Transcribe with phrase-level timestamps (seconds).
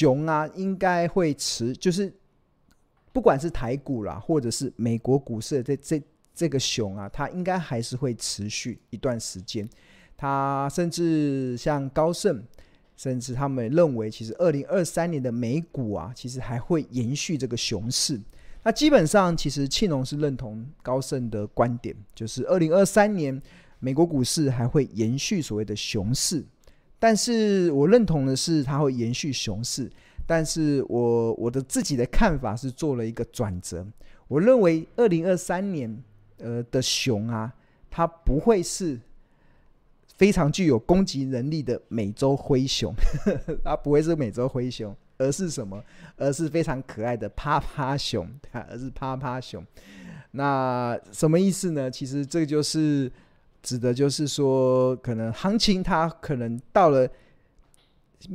[0.00, 2.10] 熊啊，应该会持，就是
[3.12, 6.02] 不管是台股啦，或者是美国股市这这
[6.34, 9.68] 这个熊啊，它应该还是会持续一段时间。
[10.16, 12.42] 它甚至像高盛，
[12.96, 18.18] 甚至他们认为，其实二零二三年的美股啊，其实还会延续这个熊市。
[18.62, 23.38] 那基本上，其实庆隆是认同高盛的观点，就是二零二三年
[23.78, 26.42] 美国股市还会延续所谓的熊市。
[27.00, 29.90] 但是我认同的是，它会延续熊市。
[30.24, 33.84] 但是我我的自己的看法是做了一个转折。
[34.28, 36.00] 我认为二零二三年
[36.38, 37.52] 呃的熊啊，
[37.90, 39.00] 它不会是
[40.16, 42.94] 非常具有攻击能力的美洲灰熊，
[43.64, 44.96] 它不会是美洲灰熊。
[45.18, 45.84] 而是什么？
[46.16, 49.62] 而是非常可爱的趴趴熊， 而是趴趴熊。
[50.30, 51.90] 那什么意思呢？
[51.90, 53.12] 其实这就是
[53.62, 57.08] 指的，就是说，可能行情它可能到了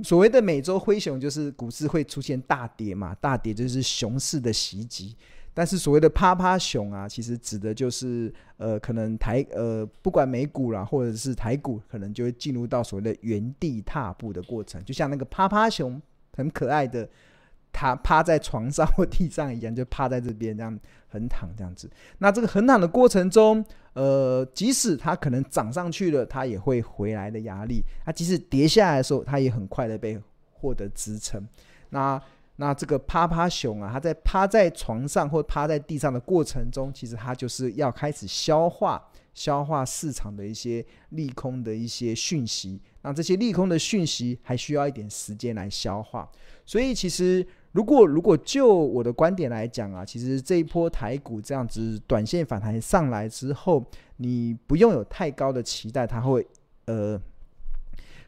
[0.04, 5.16] 所谓的美洲灰熊，就是股市会出现大跌嘛，大跌就是熊市的袭击。
[5.54, 16.02] 但是所谓的趴趴熊啊，其实指的就是呃，可能台呃，不管美股啦，或者是台股，可能就会进入到所谓的原地踏步的过程，就像那个趴趴熊。
[16.38, 17.08] 很可爱的，
[17.72, 21.89] 它趴在床上或地上一样，就趴在这边这样横躺这样子。
[22.17, 23.64] 那这个横躺的过程中，
[23.96, 27.82] 呃，即使它可能涨上去了，它也会回来的压力。
[28.06, 31.44] 它即使跌下来的时候，它也很快的被获得支撑。
[31.90, 32.22] 那
[32.58, 39.04] 那这个趴趴熊啊，它在趴在床上或趴在地上的过程中，其实它就是要开始消化。
[39.34, 46.32] 消化市场的一些利空的一些讯息，那这些利空的讯息还需要一点时间来消化。
[46.66, 53.86] 所以，其实如果如果就我的观点来讲啊，其实这一波台股这样子短线反弹上来之后，
[54.17, 56.48] 你不用有太高的期待，它会
[56.86, 57.22] 呃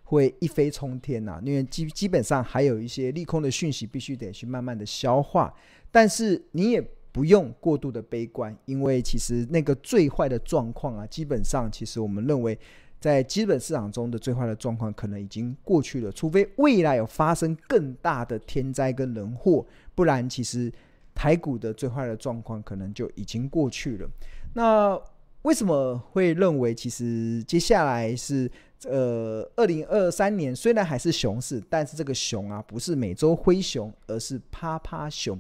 [0.04, 5.54] 会一飞冲天呐、因为基基本上还有一些利空的讯息必须得去慢慢的消化，
[5.90, 6.86] 但是你也。
[7.10, 12.56] 不用过度的悲观，因为其实那个最坏的状况啊，基本上其实我们认为，
[13.00, 20.72] 在基本市场中的最坏的状况可能已经过去了，除非未来有发生更大的天灾跟人祸，不然其实
[21.14, 24.10] 台股的最坏的状况可能就已经过去了。
[24.54, 25.00] 那
[25.44, 28.52] 为什么会认为其实接下来是
[28.86, 35.40] 呃二零二三年虽然还是熊市，但是这个熊啊不是美洲灰熊，而是趴趴熊。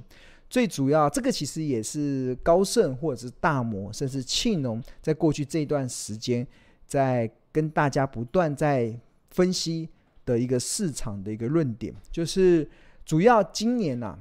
[0.50, 6.48] 最主要，这个其实也是高盛或者是大摩，甚至庆农，在过去这段时间，
[6.86, 8.96] 在跟大家不断在
[9.32, 9.90] 分析
[10.28, 12.70] 的一个市场的一个论点，就是
[13.04, 14.20] 主要今年呐、啊，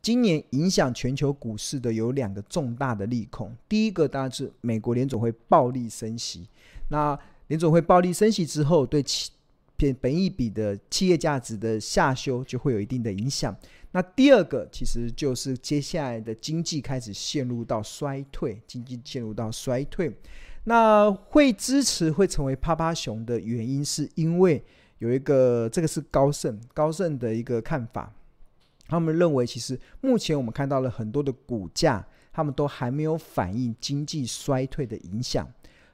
[0.00, 3.52] 今年影响全球股市的有两个重大的利空。
[3.68, 6.46] 第一个当然是美国联总会暴力升息，
[6.90, 7.18] 那
[7.48, 9.32] 联总会暴力升息之后，对企
[9.76, 13.52] 本本益比的企业价值的下修就会有一定的影响。
[13.90, 20.14] 那第二个其实就是接下来的经济开始陷入到衰退，经济陷入到衰退，
[20.68, 24.62] 那会支持会成为趴趴熊的原因，是因为
[24.98, 28.12] 有一个这个是高盛高盛的一个看法，
[28.86, 35.50] 他们认为其实目前我们看到了很多的股价，他们都还没有反映经济衰退的影响，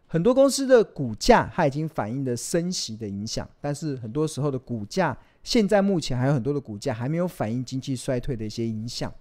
[0.09, 5.17] 很多公司的股价它已经反映了升息的影响，但是很多时候的股价。
[5.45, 9.12] 现在目前还有很多的股价还没有反映经济衰退的一些影响，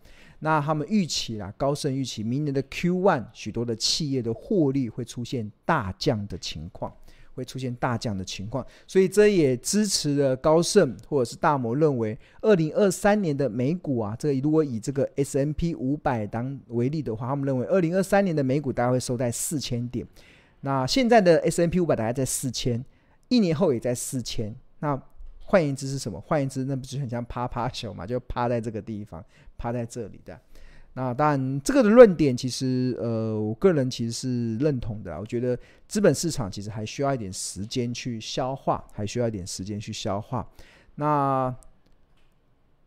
[0.44, 6.94] 那他们预期啦，高盛预期明年的 Q1 许多的企业的获利会出现大降的情况，
[7.34, 20.06] 会出现大降的情况，所以这也支持了高盛或者是大摩认为，二零二三年的美股啊，这个如果以这个 S&P 五百当为例的话，他们认为二零二三年的美股大概会收在四千点，
[20.60, 22.84] 那现在的 S&P 五百大概在四千，
[23.30, 25.02] 一年后也在四千，那。
[25.46, 26.20] 换言之是什么？
[26.22, 28.06] 换言之，那不就很像趴趴熊嘛？
[28.08, 29.24] 就趴在这个地方，
[29.58, 30.40] 趴在这里的。
[30.96, 35.20] 那当然，这个的论点其实，呃，我个人其实是认同的。
[35.20, 35.58] 我觉得
[35.88, 40.48] 资本市场其实还需要一点时间去消化，还需要一点时间去消化。
[40.96, 41.54] 那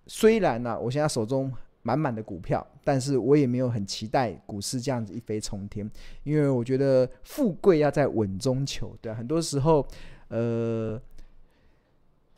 [0.07, 1.53] 虽然呢、我现在手中
[1.83, 5.91] 满满的股票，但是我也没有很期待股市这样子一飞冲天，
[6.23, 8.97] 因为我觉得富贵要在稳中求。
[9.03, 9.87] 对，很多时候，
[10.29, 11.01] 呃。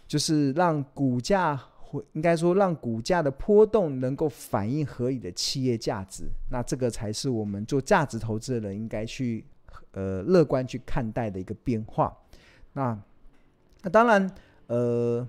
[0.09, 1.61] 就是让股价，
[2.15, 9.45] 应该说让股价的波动能够反映合理的企业价值，那这个才是我们做价值投资的人应该去
[9.93, 12.17] 呃乐观去看待的一个变化。
[12.73, 12.99] 那
[13.83, 14.31] 那当然，
[14.69, 15.29] 呃，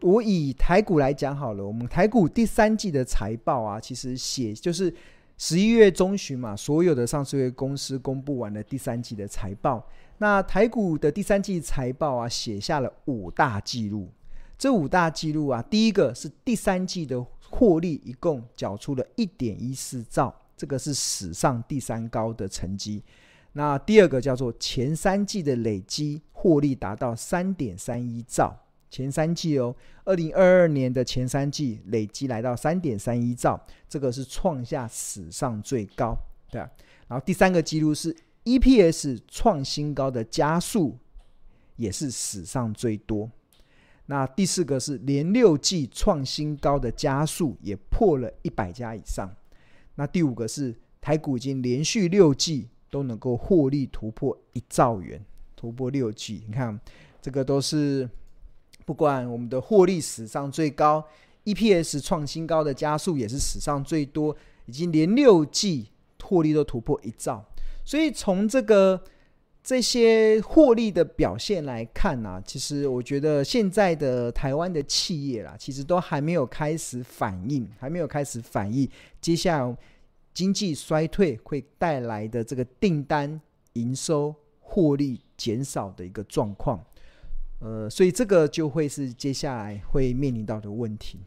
[0.00, 4.94] 我以台股来讲好了，我们台股第三季的财报啊，其实写就是
[5.36, 9.84] 十一月中旬嘛，所有的上市公司公布完了第三季的财报。
[10.22, 14.08] 那台股的第三季财报啊，写下了五大纪录，
[14.56, 17.20] 这五大纪录啊，第一个是第三季的
[17.50, 23.02] 获利一共缴出了一点一四兆，这个是史上第三高的成绩。
[23.54, 28.56] 那第二个叫做前三季的累积获利达到三点三一兆，
[28.92, 29.74] 前三季哦，
[30.04, 36.16] 二零二二年的前三季累积来到三点三一兆，这个是创下史上最高，
[36.48, 36.70] 对啊。
[37.08, 40.98] 然后第三个记录是 EPS 创新高的加速，
[41.76, 43.30] 也是史上最多。
[44.06, 49.34] 那第四个是连六季创新高的加速，也破了一百家以上。
[49.94, 52.68] 那第五个是台股已经连续六季。
[52.92, 55.18] 都能够获利突破一兆元，
[55.56, 56.44] 突破六 G。
[56.46, 56.78] 你看，
[57.22, 58.06] 这个都是
[58.84, 61.02] 不管我们的获利史上最高
[61.46, 64.36] ，EPS 创新高的加速也是史上最多，
[64.66, 65.88] 已经连六 G
[66.22, 67.42] 获利都突破一兆。
[67.84, 69.02] 所以从这个
[69.62, 78.88] 这些获利的表现来看呢、啊，其实我觉得现在的台湾的企业啦，其实都还没有开始反应，还没有开始反应
[79.20, 79.76] 接下来。
[80.34, 83.38] 经济衰退会带来的这个订单、
[83.74, 86.82] 营收、获利减少的一个状况，
[87.60, 91.18] 呃，所以这个就会是接下来会面临到的问题。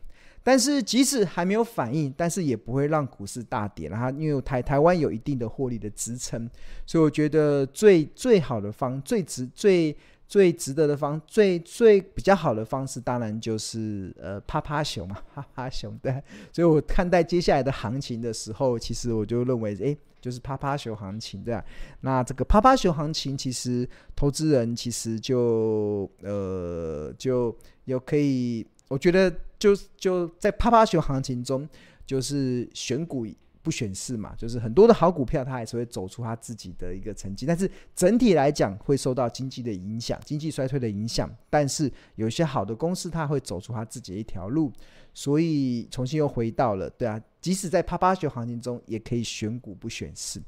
[0.45, 6.47] 但是即使还没有反应，但是也不会让股市大跌了哈，因为台台湾有一定的获利的支撑，
[6.85, 9.97] 所以我觉得最最好的方、最值、最。
[10.27, 16.11] 最值得的方，最最比较好的方式，当然就是呃趴趴熊嘛， 趴趴熊对。
[16.51, 21.55] 所以我看待接下来的行情的时候，其实我就认为，哎，就是趴趴熊行情对。
[22.01, 31.67] 那这个趴趴熊行情，其实投资人其实就呃就有可以，我觉得就就在趴趴熊行情中，
[32.05, 33.25] 就是选股。
[33.65, 37.47] 不选市嘛，就是很多的好股票，它还是会走出它自己的一个成绩。
[37.47, 41.27] 但是整体来讲，会受到经济的影响，经济衰退的影响。
[41.49, 44.71] 但是有些好的公司，它会走出它自己的一条路。
[45.15, 50.39] 所以重新又回到了，对啊，即使在趴趴熊行情中，也可以选股不选市。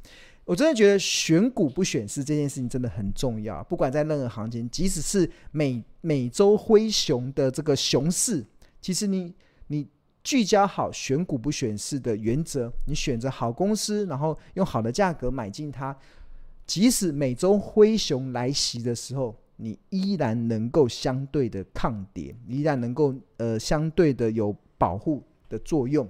[0.45, 3.63] 我真的觉得选股不选市这件事情真的很重要。
[3.63, 8.45] 不管在任何行情，即使是美美洲灰熊的这个熊市，
[8.87, 9.33] 其实你
[9.67, 9.85] 你。
[10.23, 15.95] 聚焦好选股不选市的原则，你选择好公司，然后用好的价格买进它，
[16.65, 26.05] 即使每周灰熊来袭的时候，你依然能够相对的抗跌，依然能够呃相对的有保护的作用。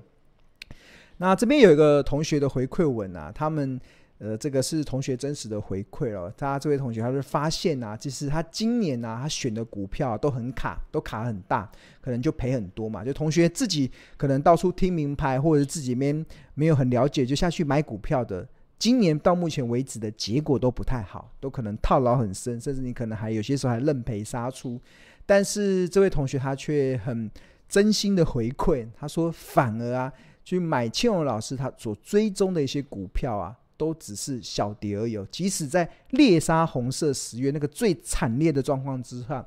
[1.17, 3.79] 那这边有一个同学的回馈文啊，他们。
[4.19, 6.33] 呃，这个是同学真实的回馈哦。
[6.35, 11.69] 他这位同学他是发现啊，其实他今年啊，他选的股票都很卡，都卡很大，
[12.01, 13.05] 可能就赔很多嘛。
[13.05, 16.25] 就同学自己可能到处听名牌，或者是自己没
[16.55, 18.47] 没有很了解，就下去买股票的，
[18.79, 24.81] 今年到目前为止的结果都不太好，都可能套牢很深，甚至你可能还有些时候还认赔杀出。
[25.27, 27.29] 但是这位同学他却很
[27.69, 30.11] 真心的回馈，他说反而啊，
[30.43, 33.55] 去买庆荣老师他所追踪的一些股票啊。
[33.77, 39.45] 都只是小跌而已，即使在猎杀红色十月那个最惨烈的状况之下，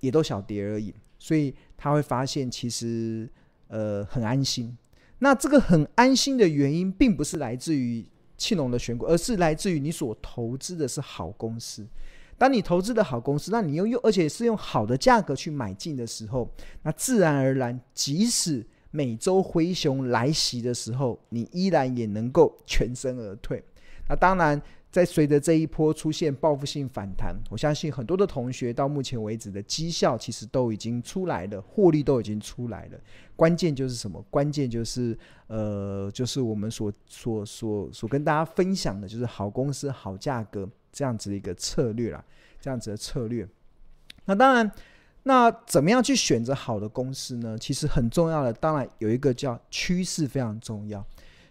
[0.00, 0.92] 也都小跌而已。
[1.18, 3.28] 所以他会发现，其实
[3.68, 4.76] 呃很安心。
[5.20, 11.86] 那这个很安心的原因，并不是来自于庆隆的选股，而是来自于你所投资的是好公司。
[12.36, 16.48] 当你投资的好公司，那你又用而且是用好的价格去买进的时候，
[16.82, 23.62] 那自然而然，即使每周灰熊来袭的时候，你依然也能够全身而退。
[24.08, 32.98] 那当然，在随着这一波出现报复性反弹，我相信很多的同学到目前为止的绩效其实都已经出来了，获利都已经出来了。
[33.36, 34.24] 关键就是什么？
[34.30, 35.16] 关键就是
[35.48, 42.24] 呃，就是我们所所所所跟大家分享的，就是好公司、好价格这样子的一个策略啦，
[42.58, 43.46] 这样子的策略。
[44.24, 44.72] 那当然。
[45.22, 47.58] 那怎么样去选择好的公司呢？
[47.58, 51.04] 其实很重要的，当然有一个叫趋势非常重要。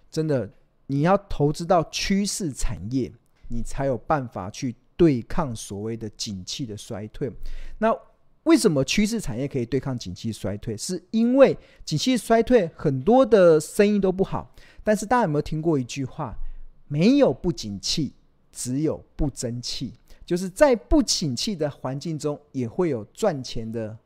[0.09, 0.49] 真的，
[0.87, 3.11] 你要投资到趋势产业，
[3.49, 7.31] 你才有办法去对抗所谓的景气的衰退。
[7.77, 7.95] 那
[8.43, 10.75] 为什么趋势产业可以对抗景气衰退？
[10.77, 14.55] 是因为景气衰退很多的生意都不好。
[14.83, 16.33] 但是大家有没有听过一句话？
[16.87, 18.13] 没有不景气，
[18.53, 19.93] 只有不争气。
[20.27, 23.97] 就是在不景气的环境中，也会有赚钱的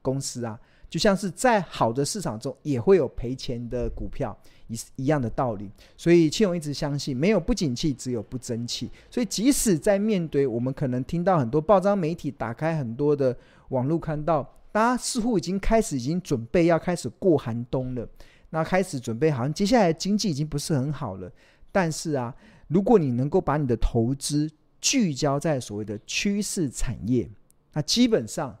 [0.00, 0.58] 公司啊，
[0.88, 4.34] 就像是在好的市场中，也会有赔钱的股票，
[4.68, 5.70] 一一样的道理。
[5.98, 8.90] 所以庆荣一直相信，没有不景气，只有不争气。
[9.10, 13.36] 所以即使在面对我们可能听到很多报章媒体，打开很多的
[13.68, 18.08] 网络，看到大家似乎已经开始已经准备要开始过寒冬了，
[18.48, 21.30] 那开始准备好像接下来经济已经不是很好了。
[21.70, 22.34] 但是啊，
[22.68, 24.50] 如果你能够把你的投资
[24.84, 27.26] 聚焦在所谓的趋势产业，
[27.72, 28.54] 那基本上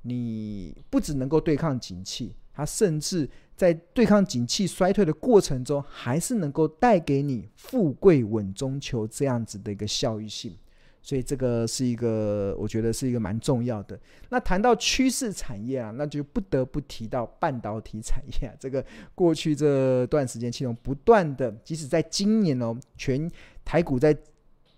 [0.00, 10.56] 你不只能够对抗景气，它甚至在对抗景气衰退的过程中，还是能够带给你富贵稳中求这样子的一个效益性。
[11.04, 13.98] 所以这个是一个，我觉得是一个蛮重要的。
[14.30, 18.56] 那谈到趋势产业啊，那就不得不提到半导体产业。
[18.58, 18.82] 这个
[19.14, 23.28] 过去这段时间，其中不断的，即使在今年哦，全
[23.64, 24.16] 台股在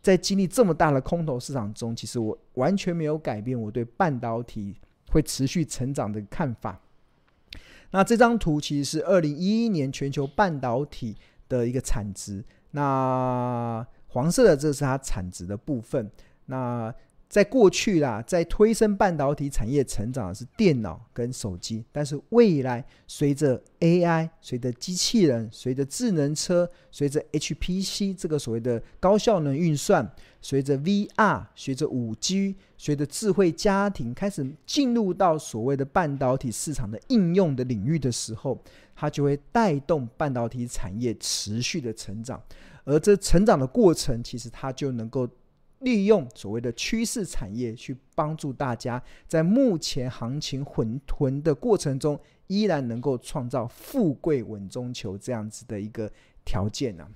[0.05, 4.77] 在经历这么大的空头市场中，其实我完全没有改变我对半导体
[5.11, 6.79] 会持续成长的看法。
[7.91, 11.17] 那这张图其实是二零一一年全球半导体
[11.49, 12.45] 的一个产值。
[12.73, 16.11] 那黄色的这是它产值的部分。
[16.45, 16.95] 那
[17.35, 30.09] 在过去啦，在推升半导体产业成长的是电脑跟手机，但是未来随着 AI、随着机器人、随着智能车、随着 HPC 这个所谓的高效能运算，
[30.41, 38.63] 随着 VR、随着五 G、随着智慧家庭开始进入到所谓的半导体市场的应用的领域的时候，
[38.95, 42.41] 它就会带动半导体产业持续的成长。
[42.85, 45.27] 而这成长的过程，其实它就能够
[45.85, 56.11] 利用所谓的趋势产业去帮助大家，在目前行情混沌的过程中，依然能够创造富贵稳中求这样子的一个
[56.45, 57.11] 条件呢、啊。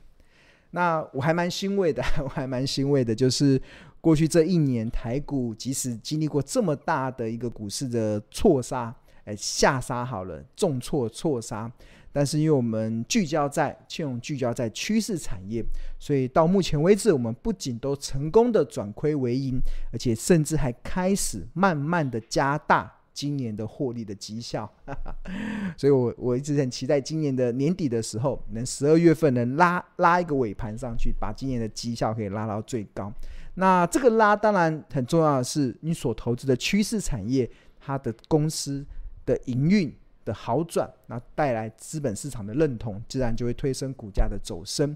[0.71, 3.61] 那我还蛮欣慰的， 我还蛮欣慰的，就是
[4.03, 8.95] 过去这一年台股即使经历过这么大的一个股市的错杀，
[9.25, 11.73] 哎，下杀好了，重挫错杀。
[12.12, 15.65] 但是因为我们聚焦在庆隆聚焦在趋势产业，
[15.99, 19.61] 所以到目前为止，我们不仅都成功的转亏为盈，
[19.93, 24.69] 而且甚至还开始慢慢的加大今年的获利的绩效。
[25.77, 33.12] 所以我我一直很期待今年的年底的时候，能十二月份能拉拉一个尾盘上去，把今年的绩效可以拉到最高。
[33.55, 37.49] 那这个拉当然很重要的是，你所投资的趋势产业，
[37.79, 38.85] 它的公司
[39.27, 39.95] 的营运。
[40.28, 44.94] 的好转，那带来资本市场的认同，自然就会推升股价的走升。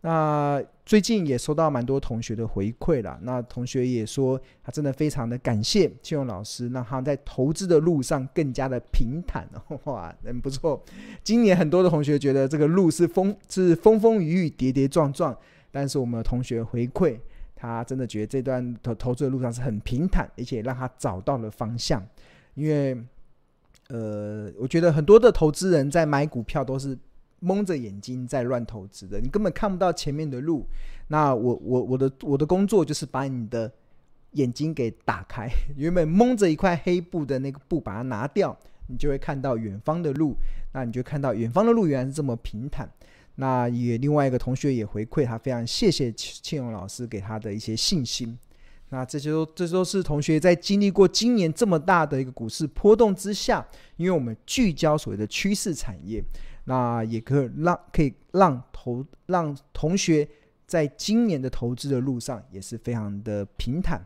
[0.00, 9.48] 那最近也收到蛮多同学的回馈了，那同学也说他真的非常的感谢庆隆老师，让他在投资的路上更加的平坦。
[9.84, 10.82] 哇，很不错。
[11.22, 15.34] 今年很多的同学觉得这个路是风 是风风雨雨、跌跌撞撞，
[15.70, 17.18] 但是我们的同学回馈，
[17.56, 22.06] 他真的觉得这段投投资的路上是很平坦，而且让他找到了方向，
[22.52, 23.02] 因为。
[23.88, 26.96] 呃，我觉得很多的投资人在买股票都是
[27.40, 30.66] 蒙着眼睛在乱投资的，你根本看不到前面的路。
[31.08, 33.70] 那我我我的我的工作就是把你的
[34.32, 40.34] 眼睛给打开，原本蒙着一块黑布的那个布把它拿掉，你就会看到远方的路。
[40.72, 42.90] 那你就看到远方的路原来是这么平坦。
[43.36, 48.38] 那也另外一个同学也回馈他，非常谢谢庆隆老师给他的一些信心。
[48.90, 56.22] 那这些都，这都是同学在经历过今年这么大的一个股市波动之下，因为我们聚焦所谓的趋势产业，
[56.66, 60.28] 那也可以让可以让投让同学
[60.66, 64.04] 在今年的投资的路上也是非常的平坦。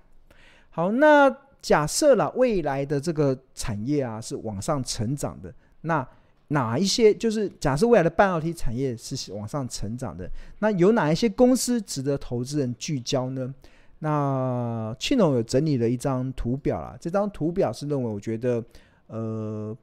[0.70, 1.28] 好，那
[1.60, 6.06] 假设了未来的这个产业啊是往上成长的，那
[6.48, 10.30] 哪一些就是假设未来的半导体产业是往上成长的，
[10.60, 13.52] 那有哪一些公司值得投资人聚焦呢？
[14.00, 18.64] 那庆龙有整理了一张图表啦，这张图表是认为，我觉得，
[19.08, 19.76] 呃，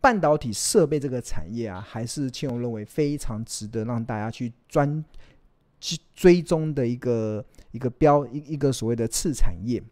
[0.00, 5.04] 半导体设备这个产业啊，还是庆龙认为非常值得让大家去专
[5.78, 9.82] 去追踪的一个一个标一一个所谓的次产业。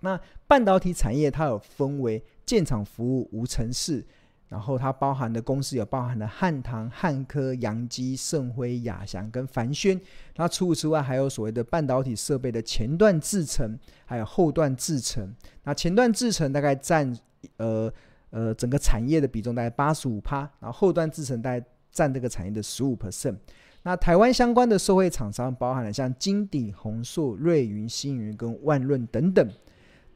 [0.00, 4.04] 那半导体产业它有分为建厂服务、无尘室。
[4.50, 9.98] 然后它包含的公司有包含了汉唐、汉科、扬基、盛辉、亚翔跟凡轩。
[10.36, 15.32] 那除此之外，还有所谓的半导体设备的前段制程，还有后段制程。
[15.62, 17.16] 那前段制程大概占
[17.58, 17.90] 呃
[18.30, 23.36] 呃整个产业的比重大概八十五趴，然后后段制程大概占这个产业的十五 percent。
[23.84, 29.48] 那台湾相关的社会厂商包含了像金鼎、宏硕、瑞云、星云跟万润等等。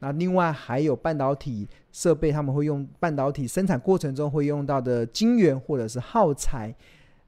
[0.05, 6.71] 那另外还有半导体设备，他们会用半导体生产过程中会用到的晶圆或者是耗材，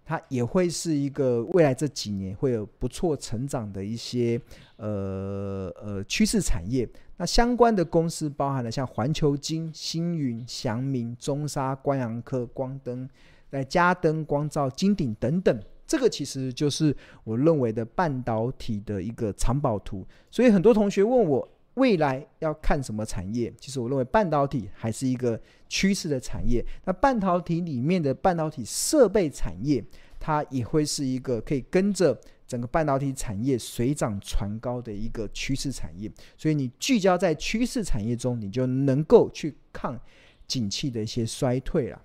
[0.06, 4.40] 它也会是一个未来这几年会有不错成长的一些
[4.76, 6.88] 呃呃趋势产业。
[7.18, 13.10] 那相关的公司包含了像环球晶、星云、祥明、中沙、光阳科、光灯、
[13.50, 20.06] 在嘉登、光照、金鼎等等，这个其实就是我认为的半导体的一个藏宝图。
[20.30, 21.50] 所以很多同学问我。
[21.78, 23.54] 未来要看什么产业？
[23.60, 26.64] 其实我认为半导体还是一个趋势的产业。
[26.86, 29.84] 那半导体里面的半导体设备产业，
[30.20, 36.12] 它也会是一个可以跟着整个半导体产业水涨船高的一个趋势产业。
[36.36, 40.00] 所以你聚焦在趋势产业中，你就能够去抗
[40.48, 42.02] 景气的一些衰退了。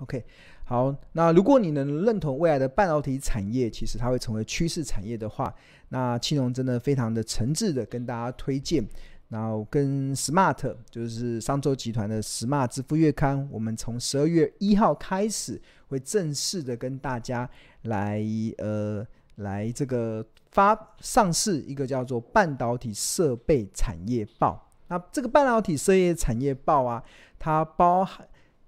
[0.00, 0.22] OK，
[0.68, 5.54] 好，那如果你能认同未来的半导体产业，其实它会成为趋势产业的话，
[5.90, 8.84] 那庆隆真的非常的诚挚的跟大家推荐。
[9.28, 17.48] 然后跟 Smart 就是商周集团的 Smart 支付月刊，我们从十二月一号开始会正式的跟大家
[17.82, 18.20] 来
[18.58, 19.06] 呃
[19.36, 24.68] 来这个发上市一个叫做半导体设备产业报。
[24.88, 27.02] 那这个半导体设备产业报啊，
[27.38, 28.26] 它包含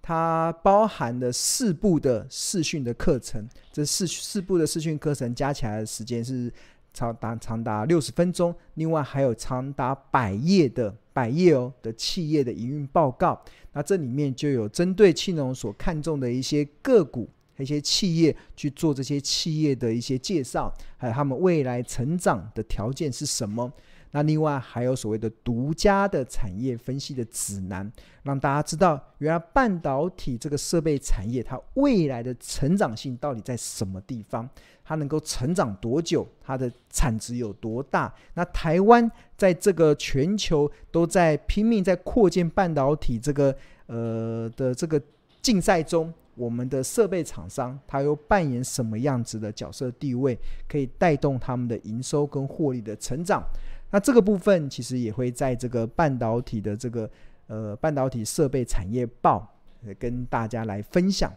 [0.08, 6.50] 它包含了四部的视讯的课程，这四四部的视讯课程加起来的时间是。
[6.94, 13.40] 长达长达六十分钟，另外还有长达百页的百页哦的企业的营运报告。
[13.72, 23.70] 那这里面就有针对庆农所看重的一些个股、一些企业去做这些企业的一些介绍，还有他们未来成长的条件是什么。
[24.10, 27.90] 那另外还有所谓的独家的产业分析的指南，
[28.22, 34.48] 让大家知道原来半导体这个设备产业它未来的成长性到底在什么地方。
[34.84, 36.26] 它能够成长多久？
[36.40, 38.10] 它的产值有多大？
[38.32, 44.98] 那台湾在这个全球都在拼命在扩建半导体这个呃的这个
[45.42, 53.42] 竞赛中，我们的设备厂商它又扮演什么样子的角色地位，可以带动他们的营收跟获利的成长？
[53.90, 57.10] 那这个部分其实也会在这个半导体的这个
[57.46, 59.54] 呃半导体设备产业报
[59.98, 61.32] 跟大家来分享。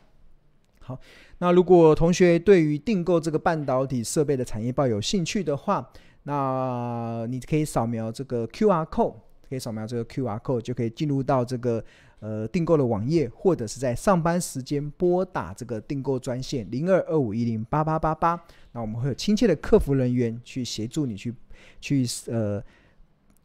[0.80, 1.00] 好，
[1.38, 5.88] 那如果同学对于订购这个半导体设备的产业报有兴趣的话，
[6.24, 9.16] 那你可以扫描这个 QR code，
[9.48, 11.84] 可以扫描这个 QR code 就可以进入到这个
[12.20, 21.34] 呃订购的网页，或者是在上班时间拨打这个订购专线零二二五一零八八八八，那我们会有亲切的客服人员去协助你去
[21.80, 22.64] 去呃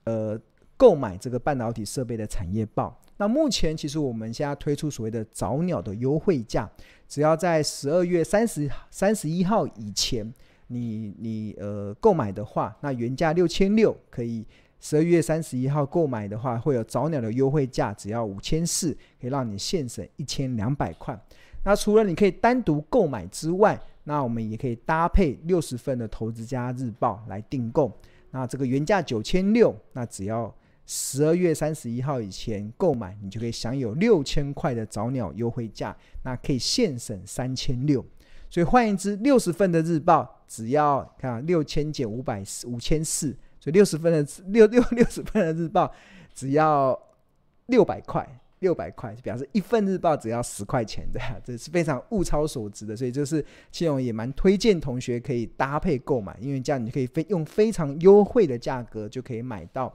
[0.05, 0.41] 呃
[0.77, 3.01] 购买这个半导体设备的产业报。
[3.19, 6.71] 那目前其实我们现在推出所谓的早鸟的优惠价，
[7.09, 10.31] 只要在十二月三十三十一号以前
[10.67, 14.45] 你，你呃购买的话，那原价六千六，可以
[14.81, 21.19] 十二月三十一号购买的话，会有早鸟的优惠价，只要五千四，可以让你现省一千两百块。
[21.65, 27.93] 那除了你可以单独购买之外，那我们也可以搭配六十份的投资家日报来订购。
[28.31, 30.55] 那这个原价九千六，那只要。
[30.89, 35.93] 十二月三十一号以前购买，你就可以享有六千块的早鸟优惠价，
[36.23, 38.01] 那可以现省三千六。
[38.49, 45.93] 所以换言之，六十份的日报只要看六千减五百五千四，所以六十份的六六六十份的日报
[46.33, 46.97] 只要
[47.67, 48.25] 六百块，
[48.61, 52.97] 六百块表示一份日报只要十块钱的， 这是非常物超所值的。
[52.97, 59.93] 所以就是庆隆也蛮推荐同学可以搭配购买，因为这样你可以非用非常优惠的价格就可以买到。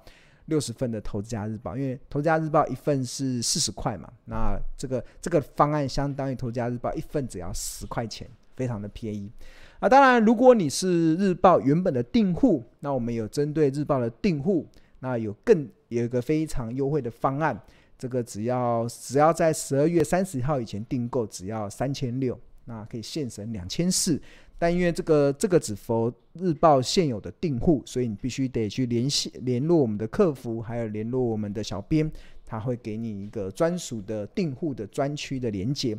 [0.47, 9.31] 六十份的投资家日报，因为投资家日报一份是四十块嘛，那这个这个方案相当于投资家日报一份只要十块钱，非常的便宜。
[9.79, 14.67] 啊，当然，如果你是日报原本的订户，那我们有针对日报的订户，
[14.99, 17.57] 那有更有一个非常优惠的方案，
[18.01, 22.35] 这个只要只要在十二月三十号以前订购，只要三千六，
[22.65, 24.19] 那可以现省两千四。
[24.57, 32.11] 但因为这个这个只符日报现有的订户，所以你必须得去联系联络我们的客服，还有联络我们的小编，
[32.43, 35.95] 他会给你一个专属的订户的专区的连接。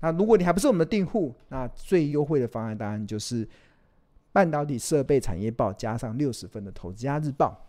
[0.00, 3.48] 那如果你还不是我们的订户，那最优惠的方案当然就是
[4.32, 7.64] 半导体设备产业报加上六十份的投资家日报。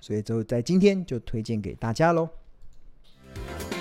[0.00, 2.26] 所以就在今天就推荐给大家喽。
[3.34, 3.79] Thank you.